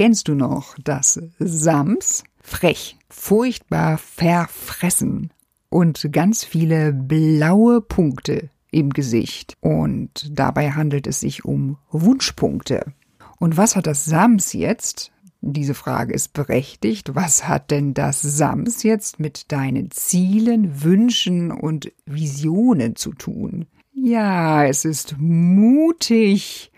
Kennst 0.00 0.28
du 0.28 0.34
noch 0.34 0.76
das 0.82 1.20
Sams? 1.38 2.24
Frech, 2.40 2.96
furchtbar 3.10 3.98
verfressen 3.98 5.30
und 5.68 6.08
ganz 6.10 6.42
viele 6.42 6.94
blaue 6.94 7.82
Punkte 7.82 8.48
im 8.70 8.94
Gesicht. 8.94 9.58
Und 9.60 10.30
dabei 10.30 10.70
handelt 10.70 11.06
es 11.06 11.20
sich 11.20 11.44
um 11.44 11.76
Wunschpunkte. 11.90 12.94
Und 13.38 13.58
was 13.58 13.76
hat 13.76 13.86
das 13.86 14.06
Sams 14.06 14.54
jetzt? 14.54 15.12
Diese 15.42 15.74
Frage 15.74 16.14
ist 16.14 16.32
berechtigt. 16.32 17.14
Was 17.14 17.46
hat 17.46 17.70
denn 17.70 17.92
das 17.92 18.22
Sams 18.22 18.82
jetzt 18.82 19.20
mit 19.20 19.52
deinen 19.52 19.90
Zielen, 19.90 20.82
Wünschen 20.82 21.50
und 21.52 21.92
Visionen 22.06 22.96
zu 22.96 23.12
tun? 23.12 23.66
Ja, 23.92 24.64
es 24.64 24.86
ist 24.86 25.16
mutig 25.18 26.69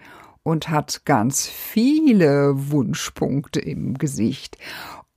und 0.42 0.68
hat 0.68 1.04
ganz 1.04 1.46
viele 1.46 2.70
Wunschpunkte 2.70 3.60
im 3.60 3.98
Gesicht. 3.98 4.58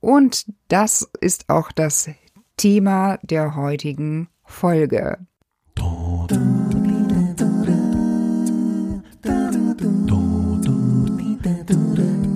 Und 0.00 0.46
das 0.68 1.08
ist 1.20 1.48
auch 1.48 1.72
das 1.72 2.10
Thema 2.56 3.18
der 3.22 3.56
heutigen 3.56 4.28
Folge. 4.44 5.18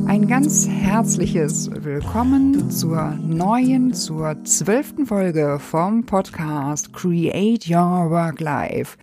Ein 0.06 0.26
ganz 0.26 0.68
herzliches 0.68 1.70
Willkommen 1.72 2.70
zur 2.70 3.10
neuen, 3.22 3.94
zur 3.94 4.42
zwölften 4.44 5.06
Folge 5.06 5.58
vom 5.60 6.04
Podcast 6.04 6.92
Create 6.92 7.68
Your 7.68 8.10
Work 8.10 8.40
Life. 8.40 8.96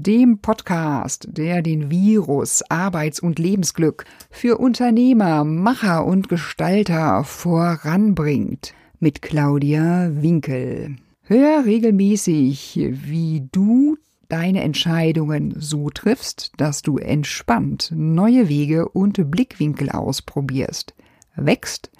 Dem 0.00 0.38
Podcast, 0.38 1.28
der 1.30 1.60
den 1.60 1.90
Virus 1.90 2.62
Arbeits- 2.70 3.20
und 3.20 3.38
Lebensglück 3.38 4.06
für 4.30 4.56
Unternehmer, 4.56 5.44
Macher 5.44 6.06
und 6.06 6.30
Gestalter 6.30 7.22
voranbringt. 7.24 8.72
Mit 8.98 9.20
Claudia 9.20 10.10
Winkel. 10.14 10.96
Hör 11.22 11.66
regelmäßig, 11.66 12.80
wie 12.90 13.46
du 13.52 13.98
deine 14.28 14.62
Entscheidungen 14.62 15.54
so 15.58 15.90
triffst, 15.90 16.52
dass 16.56 16.80
du 16.80 16.96
entspannt 16.96 17.92
neue 17.94 18.48
Wege 18.48 18.88
und 18.88 19.30
Blickwinkel 19.30 19.90
ausprobierst, 19.90 20.94
wächst 21.36 21.90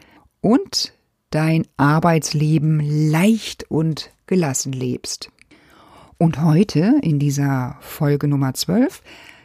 und 0.41 0.95
dein 1.29 1.67
Arbeitsleben 1.77 2.81
leicht 2.81 3.71
und 3.71 4.11
gelassen 4.27 4.73
lebst. 4.73 5.31
Und 6.21 6.43
heute 6.43 6.97
in 7.01 7.19
dieser 7.19 7.79
Folge 7.81 8.29
Nummer 8.29 8.53
12 8.53 9.01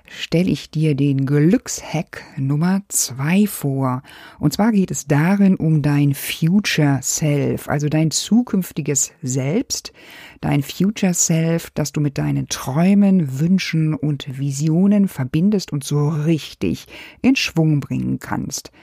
stelle 0.09 0.50
ich 0.50 0.72
dir 0.72 0.94
den 0.94 1.26
Glückshack 1.26 2.22
Nummer 2.36 2.81
zwei 2.90 3.48
vor. 3.48 4.02
Und 4.40 4.52
zwar 4.52 4.73
geht 4.73 4.92
es 4.92 5.08
darin 5.08 5.56
um 5.56 5.81
dein 5.81 6.14
Future 6.14 7.00
Self, 7.02 7.70
also 7.70 7.88
dein 7.88 8.12
zukünftiges 8.12 9.14
Selbst, 9.22 9.94
dein 10.42 10.64
Future 10.64 11.14
Self, 11.14 11.70
das 11.70 11.94
du 11.94 12.02
mit 12.02 12.18
deinen 12.18 12.50
Träumen, 12.50 13.40
Wünschen 13.40 13.94
und 13.94 14.38
Visionen 14.38 15.08
verbindest 15.08 15.72
und 15.72 15.86
so 15.86 16.09
richtig 16.09 16.88
in 17.22 17.38
Schwung 17.38 17.80
bringen 17.80 18.20
kannst. 18.20 18.73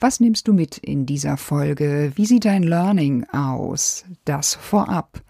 Was 0.00 0.20
nimmst 0.20 0.48
du 0.48 0.54
mit 0.54 0.78
in 0.78 1.04
dieser 1.04 1.36
Folge? 1.36 2.12
Wie 2.14 2.24
sieht 2.24 2.46
dein 2.46 2.62
Learning 2.62 3.26
aus? 3.30 4.06
Das 4.24 4.54
vorab. 4.54 5.22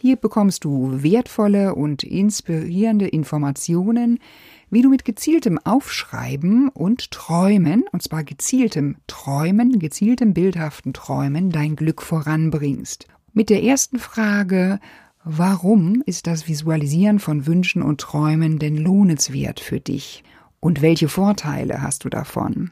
Hier 0.00 0.14
bekommst 0.14 0.62
du 0.62 1.02
wertvolle 1.02 1.74
und 1.74 2.04
inspirierende 2.04 3.08
Informationen, 3.08 4.20
wie 4.70 4.80
du 4.80 4.90
mit 4.90 5.04
gezieltem 5.04 5.58
Aufschreiben 5.58 6.68
und 6.68 7.10
Träumen, 7.10 7.82
und 7.90 8.04
zwar 8.04 8.22
gezieltem 8.22 8.98
Träumen, 9.08 9.80
gezieltem 9.80 10.34
bildhaften 10.34 10.92
Träumen, 10.92 11.50
dein 11.50 11.74
Glück 11.74 12.00
voranbringst. 12.00 13.08
Mit 13.32 13.50
der 13.50 13.64
ersten 13.64 13.98
Frage, 13.98 14.78
warum 15.24 16.04
ist 16.06 16.28
das 16.28 16.46
Visualisieren 16.46 17.18
von 17.18 17.48
Wünschen 17.48 17.82
und 17.82 18.00
Träumen 18.00 18.60
denn 18.60 18.76
lohnenswert 18.76 19.58
für 19.58 19.80
dich? 19.80 20.22
Und 20.60 20.80
welche 20.80 21.08
Vorteile 21.08 21.82
hast 21.82 22.04
du 22.04 22.08
davon? 22.08 22.70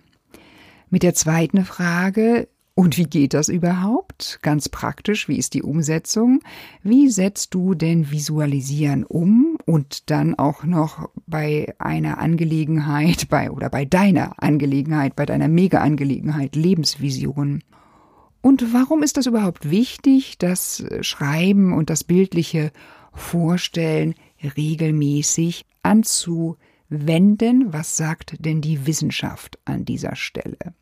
Mit 0.91 1.03
der 1.03 1.15
zweiten 1.15 1.65
Frage, 1.65 2.47
und 2.79 2.99
wie 2.99 3.05
geht 3.05 3.33
das 3.33 3.49
überhaupt? 3.49 4.39
Ganz 4.43 4.69
praktisch, 4.69 5.29
wie 5.29 5.39
ist 5.39 5.55
die 5.55 5.63
Umsetzung? 5.63 6.41
Wie 6.83 7.09
setzt 7.09 7.55
du 7.55 7.75
denn 7.75 8.11
Visualisieren 8.11 9.03
um 9.03 9.57
und 9.65 10.11
dann 10.11 10.39
auch 10.39 10.63
noch 10.63 11.09
bei 11.27 11.75
einer 11.79 12.19
Angelegenheit, 12.19 13.31
bei 13.31 13.51
oder 13.51 13.71
bei 13.71 13.87
deiner 13.87 14.43
Angelegenheit, 14.43 15.17
bei 15.17 15.25
deiner 15.25 15.49
Mega-Angelegenheit 15.49 16.55
Lebensvision? 16.55 17.65
Und 18.43 18.75
warum 18.75 19.03
ist 19.03 19.17
das 19.17 19.25
überhaupt 19.25 19.71
wichtig, 19.71 20.37
das 20.37 20.85
Schreiben 21.01 21.73
und 21.73 21.89
das 21.89 22.05
bildliche 22.05 22.73
Vorstellen 23.15 24.15
regelmäßig 24.55 25.65
anzuwenden? 25.83 27.73
Was 27.73 27.97
sagt 27.97 28.37
denn 28.45 28.61
die 28.61 28.87
Wissenschaft 28.87 29.59
an 29.65 29.87
dieser 29.87 30.15
Stelle? 30.15 30.75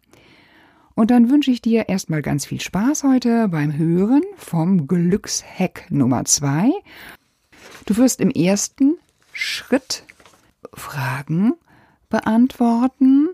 Und 0.94 1.10
dann 1.10 1.28
wünsche 1.30 1.50
ich 1.50 1.60
dir 1.60 1.88
erstmal 1.88 2.22
ganz 2.22 2.46
viel 2.46 2.60
Spaß 2.60 3.02
heute 3.02 3.48
beim 3.48 3.76
Hören 3.76 4.22
vom 4.36 4.86
Glückshack 4.86 5.86
Nummer 5.90 6.24
zwei. 6.24 6.70
Du 7.86 7.96
wirst 7.96 8.20
im 8.20 8.30
ersten 8.30 8.96
Schritt 9.32 10.04
Fragen 10.72 11.54
beantworten 12.08 13.28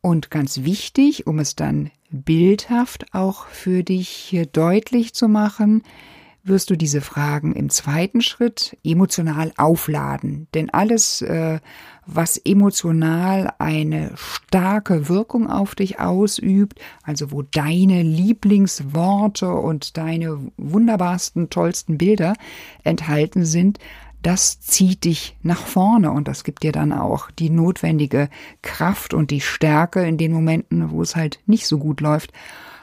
und 0.00 0.30
ganz 0.30 0.62
wichtig, 0.62 1.26
um 1.26 1.40
es 1.40 1.56
dann 1.56 1.90
bildhaft 2.10 3.12
auch 3.12 3.46
für 3.46 3.82
dich 3.82 4.38
deutlich 4.52 5.12
zu 5.12 5.28
machen, 5.28 5.82
wirst 6.44 6.70
du 6.70 6.76
diese 6.76 7.00
Fragen 7.00 7.54
im 7.54 7.70
zweiten 7.70 8.20
Schritt 8.20 8.76
emotional 8.82 9.52
aufladen. 9.56 10.48
Denn 10.54 10.70
alles, 10.70 11.22
äh, 11.22 11.60
was 12.04 12.36
emotional 12.36 13.54
eine 13.58 14.12
starke 14.16 15.08
Wirkung 15.08 15.48
auf 15.48 15.74
dich 15.74 16.00
ausübt, 16.00 16.80
also 17.04 17.30
wo 17.30 17.42
deine 17.42 18.02
Lieblingsworte 18.02 19.52
und 19.52 19.96
deine 19.96 20.50
wunderbarsten, 20.56 21.48
tollsten 21.48 21.98
Bilder 21.98 22.34
enthalten 22.82 23.44
sind, 23.44 23.78
das 24.22 24.60
zieht 24.60 25.04
dich 25.04 25.36
nach 25.42 25.66
vorne 25.66 26.12
und 26.12 26.28
das 26.28 26.44
gibt 26.44 26.62
dir 26.62 26.72
dann 26.72 26.92
auch 26.92 27.30
die 27.30 27.50
notwendige 27.50 28.28
Kraft 28.62 29.14
und 29.14 29.30
die 29.30 29.40
Stärke 29.40 30.04
in 30.06 30.16
den 30.16 30.32
Momenten, 30.32 30.90
wo 30.90 31.02
es 31.02 31.16
halt 31.16 31.40
nicht 31.46 31.66
so 31.66 31.78
gut 31.78 32.00
läuft, 32.00 32.32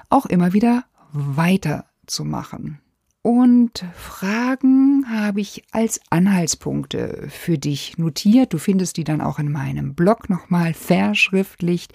auch 0.09 0.26
immer 0.26 0.53
wieder 0.53 0.84
weiterzumachen. 1.12 2.80
Und 3.22 3.84
Fragen 3.96 5.06
habe 5.09 5.41
ich 5.41 5.63
als 5.72 6.00
Anhaltspunkte 6.09 7.28
für 7.30 7.57
dich 7.57 7.97
notiert. 7.97 8.53
Du 8.53 8.57
findest 8.57 8.96
die 8.96 9.03
dann 9.03 9.19
auch 9.19 9.40
in 9.40 9.52
meinem 9.52 9.94
Blog 9.94 10.30
nochmal 10.30 10.74
verschriftlicht. 10.74 11.94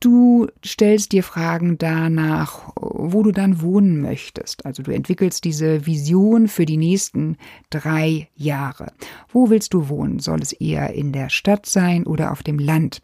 Du 0.00 0.48
stellst 0.64 1.12
dir 1.12 1.22
Fragen 1.22 1.78
danach, 1.78 2.72
wo 2.76 3.22
du 3.22 3.32
dann 3.32 3.62
wohnen 3.62 4.02
möchtest. 4.02 4.66
Also 4.66 4.82
du 4.82 4.90
entwickelst 4.90 5.44
diese 5.44 5.86
Vision 5.86 6.46
für 6.48 6.66
die 6.66 6.76
nächsten 6.76 7.38
drei 7.70 8.28
Jahre. 8.34 8.92
Wo 9.32 9.48
willst 9.48 9.72
du 9.72 9.88
wohnen? 9.88 10.18
Soll 10.18 10.42
es 10.42 10.52
eher 10.52 10.92
in 10.92 11.12
der 11.12 11.30
Stadt 11.30 11.64
sein 11.64 12.06
oder 12.06 12.32
auf 12.32 12.42
dem 12.42 12.58
Land? 12.58 13.00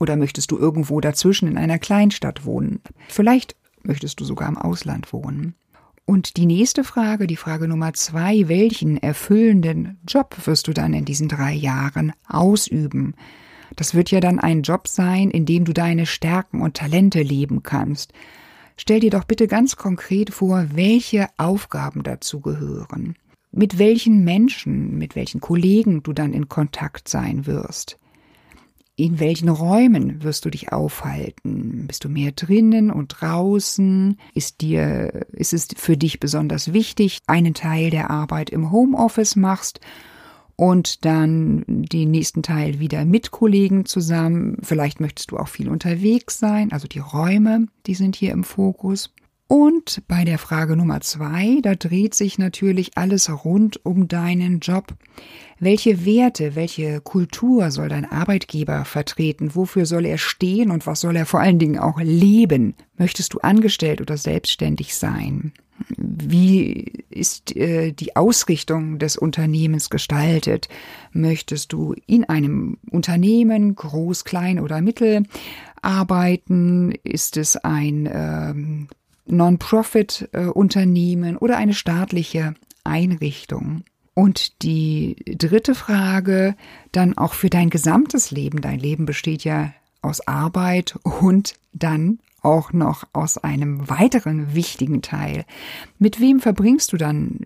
Oder 0.00 0.16
möchtest 0.16 0.50
du 0.50 0.58
irgendwo 0.58 1.00
dazwischen 1.00 1.46
in 1.46 1.58
einer 1.58 1.78
Kleinstadt 1.78 2.46
wohnen? 2.46 2.80
Vielleicht 3.08 3.54
möchtest 3.82 4.18
du 4.18 4.24
sogar 4.24 4.48
im 4.48 4.56
Ausland 4.56 5.12
wohnen. 5.12 5.54
Und 6.06 6.36
die 6.36 6.46
nächste 6.46 6.84
Frage, 6.84 7.26
die 7.26 7.36
Frage 7.36 7.66
Nummer 7.66 7.94
zwei, 7.94 8.46
welchen 8.48 8.98
erfüllenden 8.98 9.98
Job 10.06 10.36
wirst 10.44 10.68
du 10.68 10.74
dann 10.74 10.92
in 10.92 11.06
diesen 11.06 11.28
drei 11.28 11.52
Jahren 11.54 12.12
ausüben? 12.28 13.14
Das 13.76 13.94
wird 13.94 14.10
ja 14.10 14.20
dann 14.20 14.38
ein 14.38 14.62
Job 14.62 14.86
sein, 14.86 15.30
in 15.30 15.46
dem 15.46 15.64
du 15.64 15.72
deine 15.72 16.04
Stärken 16.04 16.60
und 16.60 16.76
Talente 16.76 17.22
leben 17.22 17.62
kannst. 17.62 18.12
Stell 18.76 19.00
dir 19.00 19.10
doch 19.10 19.24
bitte 19.24 19.46
ganz 19.46 19.76
konkret 19.76 20.32
vor, 20.32 20.66
welche 20.74 21.28
Aufgaben 21.38 22.02
dazu 22.02 22.40
gehören. 22.40 23.16
Mit 23.50 23.78
welchen 23.78 24.24
Menschen, 24.24 24.98
mit 24.98 25.16
welchen 25.16 25.40
Kollegen 25.40 26.02
du 26.02 26.12
dann 26.12 26.32
in 26.32 26.48
Kontakt 26.48 27.08
sein 27.08 27.46
wirst. 27.46 27.98
In 28.96 29.18
welchen 29.18 29.48
Räumen 29.48 30.22
wirst 30.22 30.44
du 30.44 30.50
dich 30.50 30.72
aufhalten? 30.72 31.86
Bist 31.88 32.04
du 32.04 32.08
mehr 32.08 32.30
drinnen 32.30 32.92
und 32.92 33.08
draußen? 33.20 34.18
Ist 34.34 34.60
dir, 34.60 35.26
ist 35.32 35.52
es 35.52 35.66
für 35.76 35.96
dich 35.96 36.20
besonders 36.20 36.72
wichtig, 36.72 37.18
einen 37.26 37.54
Teil 37.54 37.90
der 37.90 38.10
Arbeit 38.10 38.50
im 38.50 38.70
Homeoffice 38.70 39.34
machst 39.34 39.80
und 40.54 41.04
dann 41.04 41.64
den 41.66 42.12
nächsten 42.12 42.44
Teil 42.44 42.78
wieder 42.78 43.04
mit 43.04 43.32
Kollegen 43.32 43.84
zusammen? 43.84 44.58
Vielleicht 44.62 45.00
möchtest 45.00 45.32
du 45.32 45.38
auch 45.38 45.48
viel 45.48 45.68
unterwegs 45.68 46.38
sein, 46.38 46.70
also 46.70 46.86
die 46.86 47.00
Räume, 47.00 47.66
die 47.86 47.96
sind 47.96 48.14
hier 48.14 48.30
im 48.30 48.44
Fokus. 48.44 49.12
Und 49.46 50.02
bei 50.08 50.24
der 50.24 50.38
Frage 50.38 50.74
Nummer 50.74 51.02
zwei, 51.02 51.58
da 51.62 51.74
dreht 51.74 52.14
sich 52.14 52.38
natürlich 52.38 52.96
alles 52.96 53.30
rund 53.44 53.84
um 53.84 54.08
deinen 54.08 54.60
Job. 54.60 54.94
Welche 55.60 56.06
Werte, 56.06 56.54
welche 56.54 57.00
Kultur 57.02 57.70
soll 57.70 57.88
dein 57.88 58.10
Arbeitgeber 58.10 58.84
vertreten? 58.86 59.54
Wofür 59.54 59.84
soll 59.84 60.06
er 60.06 60.18
stehen 60.18 60.70
und 60.70 60.86
was 60.86 61.00
soll 61.00 61.16
er 61.16 61.26
vor 61.26 61.40
allen 61.40 61.58
Dingen 61.58 61.78
auch 61.78 62.00
leben? 62.00 62.74
Möchtest 62.96 63.34
du 63.34 63.38
angestellt 63.40 64.00
oder 64.00 64.16
selbstständig 64.16 64.94
sein? 64.94 65.52
Wie 65.98 67.04
ist 67.10 67.54
äh, 67.54 67.92
die 67.92 68.16
Ausrichtung 68.16 68.98
des 68.98 69.16
Unternehmens 69.16 69.90
gestaltet? 69.90 70.68
Möchtest 71.12 71.72
du 71.72 71.94
in 72.06 72.24
einem 72.24 72.78
Unternehmen, 72.90 73.74
groß, 73.74 74.24
klein 74.24 74.58
oder 74.58 74.80
mittel, 74.80 75.24
arbeiten? 75.82 76.92
Ist 77.02 77.36
es 77.36 77.56
ein 77.56 78.08
ähm, 78.10 78.88
Non-Profit-Unternehmen 79.26 81.36
oder 81.36 81.56
eine 81.56 81.74
staatliche 81.74 82.54
Einrichtung? 82.84 83.84
Und 84.14 84.62
die 84.62 85.16
dritte 85.26 85.74
Frage, 85.74 86.54
dann 86.92 87.18
auch 87.18 87.34
für 87.34 87.50
dein 87.50 87.68
gesamtes 87.68 88.30
Leben. 88.30 88.60
Dein 88.60 88.78
Leben 88.78 89.06
besteht 89.06 89.42
ja 89.42 89.74
aus 90.02 90.26
Arbeit 90.28 90.96
und 91.02 91.54
dann 91.72 92.20
auch 92.40 92.72
noch 92.72 93.04
aus 93.12 93.38
einem 93.38 93.88
weiteren 93.88 94.54
wichtigen 94.54 95.02
Teil. 95.02 95.44
Mit 95.98 96.20
wem 96.20 96.40
verbringst 96.40 96.92
du 96.92 96.96
dann 96.96 97.40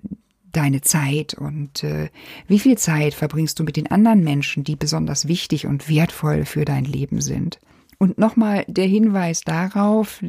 deine 0.52 0.80
Zeit 0.80 1.34
und 1.34 1.84
äh, 1.84 2.08
wie 2.46 2.58
viel 2.58 2.76
Zeit 2.76 3.14
verbringst 3.14 3.58
du 3.58 3.64
mit 3.64 3.76
den 3.76 3.90
anderen 3.90 4.24
Menschen, 4.24 4.64
die 4.64 4.76
besonders 4.76 5.28
wichtig 5.28 5.66
und 5.66 5.88
wertvoll 5.88 6.44
für 6.44 6.64
dein 6.64 6.84
Leben 6.84 7.20
sind? 7.20 7.58
Und 7.98 8.18
nochmal 8.18 8.64
der 8.68 8.86
Hinweis 8.86 9.42
darauf, 9.42 10.22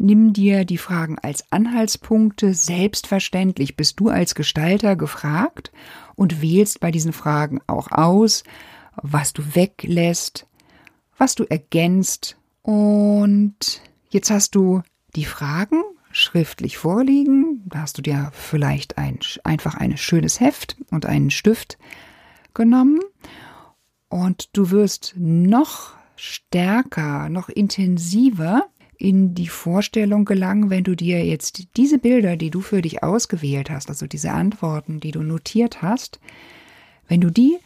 nimm 0.00 0.32
dir 0.32 0.64
die 0.64 0.78
Fragen 0.78 1.18
als 1.18 1.44
Anhaltspunkte. 1.52 2.54
Selbstverständlich 2.54 3.76
bist 3.76 4.00
du 4.00 4.08
als 4.08 4.34
Gestalter 4.34 4.96
gefragt 4.96 5.70
und 6.16 6.42
wählst 6.42 6.80
bei 6.80 6.90
diesen 6.90 7.12
Fragen 7.12 7.60
auch 7.66 7.92
aus, 7.92 8.42
was 8.96 9.32
du 9.32 9.54
weglässt, 9.54 10.46
was 11.16 11.34
du 11.34 11.44
ergänzt 11.44 12.36
und 12.62 13.82
Jetzt 14.12 14.32
hast 14.32 14.56
du 14.56 14.82
die 15.14 15.24
Fragen 15.24 15.82
schriftlich 16.10 16.78
vorliegen. 16.78 17.62
Da 17.66 17.82
hast 17.82 17.96
du 17.96 18.02
dir 18.02 18.32
vielleicht 18.34 18.98
ein, 18.98 19.20
einfach 19.44 19.76
ein 19.76 19.96
schönes 19.96 20.40
Heft 20.40 20.76
und 20.90 21.06
einen 21.06 21.30
Stift 21.30 21.78
genommen. 22.54 22.98
Und 24.08 24.56
du 24.56 24.72
wirst 24.72 25.14
noch 25.16 25.92
stärker, 26.16 27.28
noch 27.28 27.48
intensiver 27.48 28.66
in 29.00 29.34
die 29.34 29.48
Vorstellung 29.48 30.26
gelangen, 30.26 30.68
wenn 30.68 30.84
du 30.84 30.94
dir 30.94 31.24
jetzt 31.24 31.76
diese 31.76 31.98
Bilder, 31.98 32.36
die 32.36 32.50
du 32.50 32.60
für 32.60 32.82
dich 32.82 33.02
ausgewählt 33.02 33.70
hast, 33.70 33.88
also 33.88 34.06
diese 34.06 34.32
Antworten, 34.32 35.00
die 35.00 35.10
du 35.10 35.22
notiert 35.22 35.80
hast, 35.80 36.20
wenn 37.08 37.20
du 37.20 37.30
die 37.30 37.56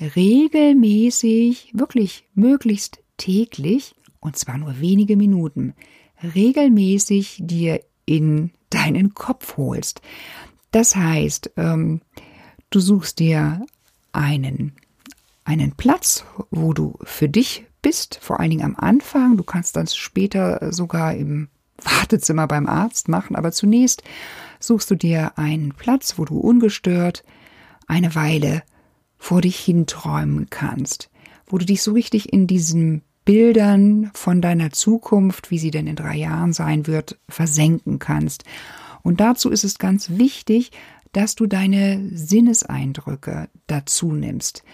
regelmäßig, 0.00 1.70
wirklich 1.72 2.24
möglichst 2.34 2.98
täglich 3.16 3.94
und 4.18 4.36
zwar 4.36 4.58
nur 4.58 4.80
wenige 4.80 5.16
Minuten, 5.16 5.74
regelmäßig 6.34 7.38
dir 7.40 7.80
in 8.04 8.50
deinen 8.70 9.14
Kopf 9.14 9.56
holst. 9.56 10.02
Das 10.72 10.96
heißt, 10.96 11.52
ähm, 11.58 12.00
du 12.70 12.80
suchst 12.80 13.20
dir 13.20 13.64
einen, 14.10 14.72
einen 15.44 15.72
Platz, 15.72 16.24
wo 16.50 16.72
du 16.72 16.98
für 17.04 17.28
dich 17.28 17.66
bist, 17.82 18.18
vor 18.22 18.40
allen 18.40 18.50
Dingen 18.50 18.64
am 18.64 18.76
Anfang. 18.76 19.36
Du 19.36 19.44
kannst 19.44 19.76
das 19.76 19.96
später 19.96 20.72
sogar 20.72 21.14
im 21.14 21.48
Wartezimmer 21.76 22.46
beim 22.46 22.66
Arzt 22.66 23.08
machen, 23.08 23.36
aber 23.36 23.52
zunächst 23.52 24.02
suchst 24.60 24.90
du 24.90 24.94
dir 24.94 25.36
einen 25.36 25.74
Platz, 25.74 26.14
wo 26.16 26.24
du 26.24 26.38
ungestört 26.38 27.24
eine 27.86 28.14
Weile 28.14 28.62
vor 29.18 29.40
dich 29.40 29.58
hinträumen 29.58 30.48
kannst, 30.50 31.10
wo 31.46 31.58
du 31.58 31.64
dich 31.64 31.82
so 31.82 31.92
richtig 31.92 32.32
in 32.32 32.46
diesem 32.46 33.02
Bildern 33.24 34.10
von 34.14 34.40
deiner 34.40 34.72
Zukunft, 34.72 35.50
wie 35.50 35.58
sie 35.58 35.70
denn 35.70 35.86
in 35.86 35.96
drei 35.96 36.16
Jahren 36.16 36.52
sein 36.52 36.86
wird, 36.86 37.18
versenken 37.28 37.98
kannst. 37.98 38.44
Und 39.02 39.20
dazu 39.20 39.50
ist 39.50 39.64
es 39.64 39.78
ganz 39.78 40.10
wichtig, 40.10 40.72
dass 41.12 41.34
du 41.34 41.46
deine 41.46 42.08
Sinneseindrücke 42.12 43.48
dazu 43.66 44.12
nimmst, 44.12 44.64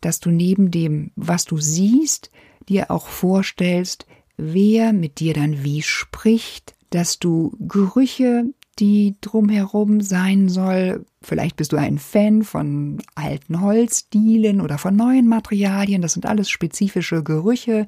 dass 0.00 0.20
du 0.20 0.30
neben 0.30 0.70
dem, 0.70 1.10
was 1.16 1.44
du 1.44 1.58
siehst, 1.58 2.30
dir 2.68 2.90
auch 2.90 3.06
vorstellst, 3.06 4.06
wer 4.36 4.92
mit 4.92 5.20
dir 5.20 5.34
dann 5.34 5.64
wie 5.64 5.82
spricht, 5.82 6.74
dass 6.90 7.18
du 7.18 7.56
Gerüche 7.60 8.44
die 8.78 9.16
drumherum 9.20 10.00
sein 10.00 10.48
soll. 10.48 11.04
Vielleicht 11.20 11.56
bist 11.56 11.72
du 11.72 11.76
ein 11.76 11.98
Fan 11.98 12.42
von 12.44 13.02
alten 13.14 13.60
Holzdielen 13.60 14.60
oder 14.60 14.78
von 14.78 14.94
neuen 14.94 15.26
Materialien. 15.26 16.00
Das 16.00 16.12
sind 16.12 16.26
alles 16.26 16.48
spezifische 16.48 17.24
Gerüche, 17.24 17.86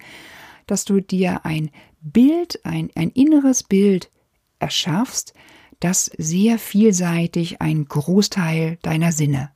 dass 0.66 0.84
du 0.84 1.00
dir 1.00 1.44
ein 1.44 1.70
Bild, 2.00 2.64
ein, 2.64 2.90
ein 2.96 3.10
inneres 3.10 3.62
Bild 3.62 4.10
erschaffst, 4.58 5.32
das 5.78 6.10
sehr 6.18 6.58
vielseitig 6.58 7.62
einen 7.62 7.86
Großteil 7.86 8.78
deiner 8.82 9.12
Sinne 9.12 9.50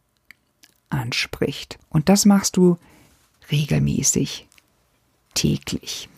anspricht. 0.95 1.79
Und 1.89 2.09
das 2.09 2.25
machst 2.25 2.57
du 2.57 2.79
regelmäßig, 3.51 4.47
täglich 5.35 6.09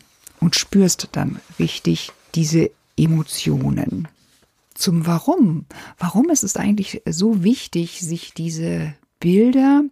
und 0.40 0.56
spürst 0.56 1.08
dann 1.12 1.40
richtig 1.58 2.12
diese 2.34 2.70
Emotionen 2.96 4.08
zum 4.74 5.06
Warum. 5.06 5.64
Warum 5.98 6.30
ist 6.30 6.44
es 6.44 6.56
eigentlich 6.56 7.02
so 7.06 7.42
wichtig, 7.42 8.00
sich 8.00 8.34
diese 8.34 8.94
Bilder 9.20 9.84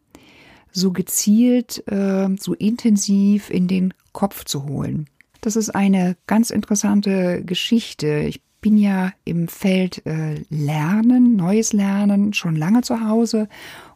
so 0.72 0.92
gezielt, 0.92 1.86
äh, 1.88 2.28
so 2.38 2.54
intensiv 2.54 3.50
in 3.50 3.68
den 3.68 3.94
Kopf 4.12 4.44
zu 4.44 4.64
holen? 4.64 5.08
Das 5.40 5.56
ist 5.56 5.70
eine 5.70 6.16
ganz 6.26 6.50
interessante 6.50 7.42
Geschichte. 7.44 8.24
Ich 8.28 8.40
bin 8.60 8.78
ja 8.78 9.12
im 9.24 9.48
Feld 9.48 10.06
äh, 10.06 10.42
Lernen, 10.48 11.36
neues 11.36 11.74
Lernen 11.74 12.32
schon 12.32 12.56
lange 12.56 12.80
zu 12.80 13.06
Hause 13.06 13.48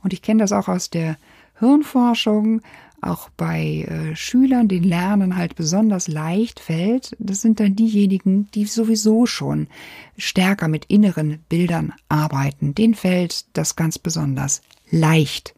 und 0.02 0.12
ich 0.12 0.22
kenne 0.22 0.40
das 0.40 0.52
auch 0.52 0.68
aus 0.68 0.90
der 0.90 1.16
Hirnforschung 1.58 2.62
auch 3.00 3.28
bei 3.36 3.86
äh, 3.88 4.16
Schülern, 4.16 4.68
den 4.68 4.82
Lernen 4.82 5.36
halt 5.36 5.54
besonders 5.54 6.08
leicht 6.08 6.60
fällt, 6.60 7.16
das 7.18 7.42
sind 7.42 7.60
dann 7.60 7.76
diejenigen, 7.76 8.50
die 8.54 8.64
sowieso 8.64 9.26
schon 9.26 9.68
stärker 10.16 10.68
mit 10.68 10.86
inneren 10.86 11.38
Bildern 11.48 11.92
arbeiten. 12.08 12.74
Den 12.74 12.94
fällt 12.94 13.44
das 13.56 13.76
ganz 13.76 13.98
besonders 13.98 14.62
leicht. 14.90 15.54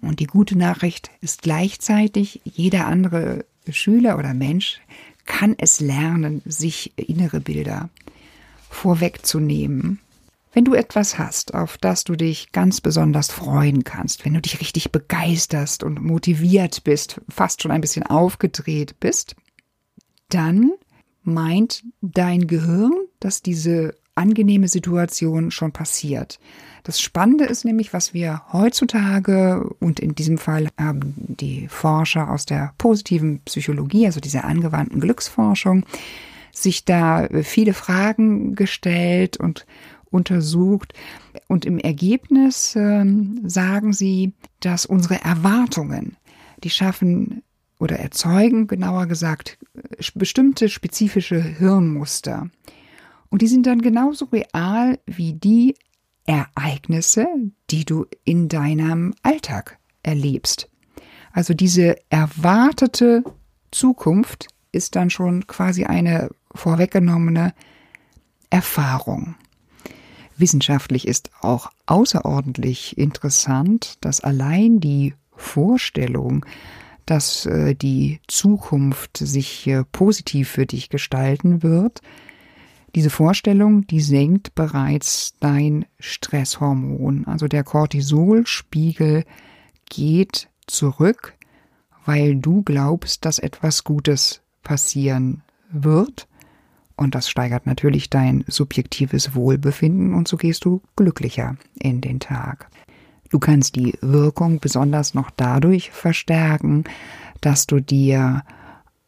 Und 0.00 0.18
die 0.18 0.26
gute 0.26 0.58
Nachricht 0.58 1.10
ist 1.20 1.42
gleichzeitig, 1.42 2.40
jeder 2.44 2.86
andere 2.86 3.44
Schüler 3.70 4.18
oder 4.18 4.34
Mensch 4.34 4.80
kann 5.24 5.54
es 5.58 5.78
lernen, 5.78 6.42
sich 6.44 6.92
innere 6.96 7.40
Bilder 7.40 7.90
vorwegzunehmen. 8.68 10.00
Wenn 10.52 10.64
du 10.64 10.74
etwas 10.74 11.18
hast, 11.18 11.54
auf 11.54 11.78
das 11.78 12.04
du 12.04 12.14
dich 12.14 12.52
ganz 12.52 12.82
besonders 12.82 13.30
freuen 13.30 13.84
kannst, 13.84 14.24
wenn 14.24 14.34
du 14.34 14.42
dich 14.42 14.60
richtig 14.60 14.92
begeisterst 14.92 15.82
und 15.82 16.02
motiviert 16.02 16.84
bist, 16.84 17.20
fast 17.28 17.62
schon 17.62 17.70
ein 17.70 17.80
bisschen 17.80 18.02
aufgedreht 18.02 19.00
bist, 19.00 19.34
dann 20.28 20.72
meint 21.22 21.84
dein 22.02 22.46
Gehirn, 22.46 22.92
dass 23.18 23.40
diese 23.40 23.94
angenehme 24.14 24.68
Situation 24.68 25.50
schon 25.50 25.72
passiert. 25.72 26.38
Das 26.82 27.00
Spannende 27.00 27.44
ist 27.44 27.64
nämlich, 27.64 27.94
was 27.94 28.12
wir 28.12 28.42
heutzutage 28.52 29.70
und 29.78 30.00
in 30.00 30.14
diesem 30.14 30.36
Fall 30.36 30.68
haben 30.78 31.14
die 31.16 31.68
Forscher 31.68 32.28
aus 32.28 32.44
der 32.44 32.74
positiven 32.76 33.40
Psychologie, 33.44 34.04
also 34.04 34.20
dieser 34.20 34.44
angewandten 34.44 35.00
Glücksforschung, 35.00 35.86
sich 36.50 36.84
da 36.84 37.26
viele 37.42 37.72
Fragen 37.72 38.54
gestellt 38.54 39.38
und 39.38 39.64
untersucht. 40.12 40.92
Und 41.48 41.64
im 41.64 41.78
Ergebnis 41.78 42.76
äh, 42.76 43.04
sagen 43.44 43.92
sie, 43.92 44.34
dass 44.60 44.86
unsere 44.86 45.22
Erwartungen, 45.22 46.16
die 46.62 46.70
schaffen 46.70 47.42
oder 47.78 47.98
erzeugen, 47.98 48.68
genauer 48.68 49.06
gesagt, 49.06 49.58
bestimmte 50.14 50.68
spezifische 50.68 51.42
Hirnmuster. 51.42 52.48
Und 53.28 53.42
die 53.42 53.48
sind 53.48 53.66
dann 53.66 53.82
genauso 53.82 54.26
real 54.26 54.98
wie 55.06 55.32
die 55.32 55.74
Ereignisse, 56.26 57.26
die 57.70 57.84
du 57.84 58.06
in 58.24 58.48
deinem 58.48 59.14
Alltag 59.22 59.78
erlebst. 60.02 60.68
Also 61.32 61.54
diese 61.54 61.96
erwartete 62.10 63.24
Zukunft 63.70 64.48
ist 64.70 64.96
dann 64.96 65.10
schon 65.10 65.46
quasi 65.46 65.84
eine 65.84 66.30
vorweggenommene 66.54 67.54
Erfahrung. 68.50 69.34
Wissenschaftlich 70.36 71.06
ist 71.06 71.30
auch 71.40 71.70
außerordentlich 71.86 72.98
interessant, 72.98 73.98
dass 74.00 74.20
allein 74.20 74.80
die 74.80 75.14
Vorstellung, 75.36 76.46
dass 77.06 77.46
äh, 77.46 77.74
die 77.74 78.20
Zukunft 78.28 79.18
sich 79.18 79.70
positiv 79.92 80.48
für 80.48 80.66
dich 80.66 80.88
gestalten 80.88 81.62
wird, 81.62 82.00
Diese 82.94 83.10
Vorstellung, 83.10 83.86
die 83.86 84.00
senkt 84.00 84.54
bereits 84.54 85.34
dein 85.40 85.86
Stresshormon. 85.98 87.26
Also 87.26 87.48
der 87.48 87.64
Cortisolspiegel 87.64 89.24
geht 89.88 90.48
zurück, 90.66 91.34
weil 92.04 92.36
du 92.36 92.62
glaubst, 92.62 93.24
dass 93.24 93.38
etwas 93.38 93.84
Gutes 93.84 94.42
passieren 94.62 95.42
wird. 95.70 96.28
Und 96.96 97.14
das 97.14 97.28
steigert 97.28 97.66
natürlich 97.66 98.10
dein 98.10 98.44
subjektives 98.46 99.34
Wohlbefinden 99.34 100.14
und 100.14 100.28
so 100.28 100.36
gehst 100.36 100.64
du 100.64 100.82
glücklicher 100.96 101.56
in 101.78 102.00
den 102.00 102.20
Tag. 102.20 102.70
Du 103.30 103.38
kannst 103.38 103.76
die 103.76 103.94
Wirkung 104.02 104.60
besonders 104.60 105.14
noch 105.14 105.30
dadurch 105.30 105.90
verstärken, 105.90 106.84
dass 107.40 107.66
du 107.66 107.80
dir 107.80 108.42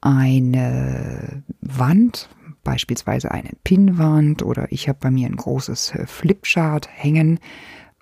eine 0.00 1.43
Wand, 1.61 2.29
beispielsweise 2.62 3.31
eine 3.31 3.50
Pinnwand 3.64 4.43
oder 4.43 4.67
ich 4.71 4.88
habe 4.88 4.99
bei 5.00 5.11
mir 5.11 5.26
ein 5.26 5.37
großes 5.37 5.93
Flipchart 6.07 6.88
hängen, 6.91 7.38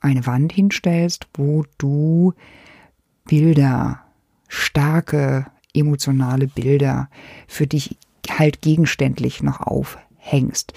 eine 0.01 0.27
Wand 0.27 0.53
hinstellst, 0.53 1.27
wo 1.35 1.65
du 1.79 2.35
Bilder, 3.25 4.01
starke 4.49 5.47
emotionale 5.75 6.47
Bilder 6.47 7.09
für 7.49 7.67
dich 7.67 7.97
halt 8.31 8.61
gegenständlich 8.62 9.43
noch 9.43 9.61
aufhängst. 9.61 10.75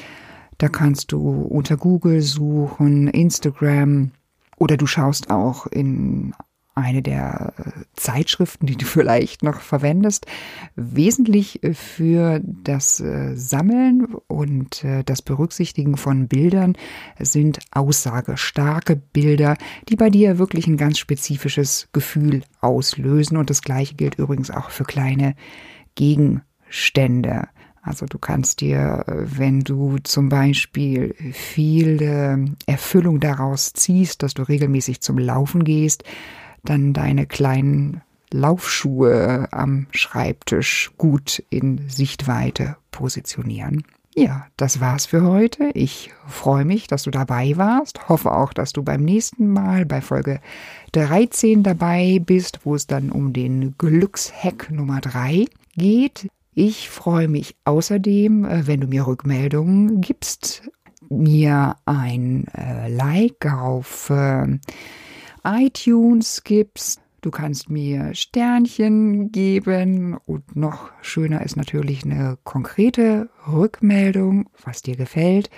Da 0.57 0.69
kannst 0.69 1.11
du 1.11 1.41
unter 1.41 1.77
Google 1.77 2.21
suchen, 2.21 3.07
Instagram 3.07 4.11
oder 4.57 4.77
du 4.77 4.87
schaust 4.87 5.29
auch 5.29 5.67
in 5.67 6.33
eine 6.75 7.01
der 7.01 7.53
Zeitschriften, 7.95 8.65
die 8.65 8.75
du 8.75 8.85
vielleicht 8.85 9.43
noch 9.43 9.61
verwendest, 9.61 10.25
wesentlich 10.75 11.61
für 11.73 12.41
das 12.43 12.99
äh, 12.99 13.35
Sammeln 13.35 14.07
und 14.27 14.83
äh, 14.83 15.03
das 15.03 15.21
Berücksichtigen 15.21 15.97
von 15.97 16.27
Bildern 16.27 16.77
sind 17.19 17.59
aussagestarke 17.71 18.97
Bilder, 18.97 19.57
die 19.87 19.95
bei 19.95 20.09
dir 20.09 20.37
wirklich 20.37 20.67
ein 20.67 20.77
ganz 20.77 20.99
spezifisches 20.99 21.87
Gefühl 21.93 22.43
auslösen. 22.59 23.37
Und 23.37 23.49
das 23.49 23.61
gleiche 23.61 23.95
gilt 23.95 24.15
übrigens 24.15 24.51
auch 24.51 24.69
für 24.69 24.83
kleine 24.83 25.35
Gegenstände. 25.95 26.45
Also 27.81 28.07
du 28.07 28.17
kannst 28.17 28.61
dir, 28.61 29.03
wenn 29.07 29.61
du 29.61 29.97
zum 29.99 30.29
Beispiel 30.29 31.13
viel 31.33 32.55
Erfüllung 32.65 33.19
daraus 33.19 33.73
ziehst, 33.73 34.23
dass 34.23 34.33
du 34.33 34.41
regelmäßig 34.41 35.01
zum 35.01 35.19
Laufen 35.19 35.63
gehst, 35.63 36.03
dann 36.63 36.93
deine 36.93 37.27
kleinen 37.27 38.01
Laufschuhe 38.31 39.47
am 39.51 39.85
Schreibtisch 39.91 40.91
gut 40.97 41.43
in 41.49 41.87
Sichtweite 41.87 42.75
positionieren. 42.89 43.83
Ja, 44.17 44.47
das 44.57 44.79
war's 44.79 45.05
für 45.05 45.23
heute. 45.23 45.71
Ich 45.73 46.09
freue 46.25 46.63
mich, 46.63 46.87
dass 46.87 47.03
du 47.03 47.11
dabei 47.11 47.57
warst. 47.57 48.07
Hoffe 48.07 48.31
auch, 48.31 48.53
dass 48.53 48.71
du 48.71 48.81
beim 48.81 49.03
nächsten 49.03 49.47
Mal 49.47 49.85
bei 49.85 49.99
Folge 49.99 50.39
13 50.93 51.63
dabei 51.63 52.21
bist, 52.25 52.61
wo 52.63 52.75
es 52.75 52.87
dann 52.87 53.11
um 53.11 53.33
den 53.33 53.77
Glückshack 53.77 54.71
Nummer 54.71 55.01
3 55.01 55.47
geht. 55.75 56.29
Ich 56.57 56.89
freue 56.89 57.27
mich 57.27 57.57
außerdem, 57.65 58.45
äh, 58.45 58.65
wenn 58.65 58.79
du 58.79 58.87
mir 58.87 59.05
Rückmeldungen 59.05 59.99
gibst, 59.99 60.63
mir 61.09 61.75
ein 61.83 62.45
äh, 62.55 62.87
Like 62.87 63.45
auf 63.45 64.09
äh, 64.09 64.57
iTunes 65.43 66.45
gibst. 66.45 67.01
Du 67.19 67.29
kannst 67.29 67.69
mir 67.69 68.13
Sternchen 68.13 69.33
geben 69.33 70.17
und 70.25 70.55
noch 70.55 70.91
schöner 71.01 71.43
ist 71.43 71.57
natürlich 71.57 72.05
eine 72.05 72.37
konkrete 72.45 73.29
Rückmeldung, 73.51 74.47
was 74.63 74.81
dir 74.81 74.95
gefällt, 74.95 75.49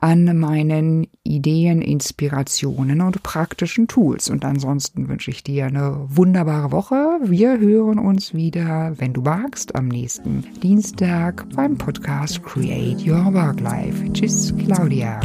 an 0.00 0.38
meinen 0.38 1.06
Ideen, 1.22 1.82
Inspirationen 1.82 3.00
und 3.00 3.22
praktischen 3.22 3.86
Tools. 3.88 4.30
Und 4.30 4.44
ansonsten 4.44 5.08
wünsche 5.08 5.30
ich 5.30 5.44
dir 5.44 5.66
eine 5.66 6.06
wunderbare 6.08 6.72
Woche. 6.72 7.18
Wir 7.22 7.58
hören 7.58 7.98
uns 7.98 8.34
wieder, 8.34 8.94
wenn 8.96 9.12
du 9.12 9.22
magst, 9.22 9.74
am 9.74 9.88
nächsten 9.88 10.44
Dienstag 10.62 11.46
beim 11.54 11.76
Podcast 11.76 12.42
Create 12.42 13.06
Your 13.06 13.32
Work 13.34 13.60
Life. 13.60 14.12
Tschüss, 14.12 14.54
Claudia. 14.56 15.20